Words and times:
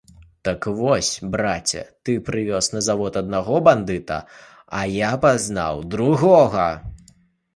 Так 0.47 0.65
вось, 0.77 1.09
браце, 1.35 1.81
ты 2.07 2.15
прывёз 2.29 2.69
на 2.75 2.81
завод 2.87 3.19
аднаго 3.21 3.59
бандыта, 3.67 4.17
а 4.79 4.81
я 4.93 5.11
пазнаў 5.27 5.83
другога. 5.97 6.67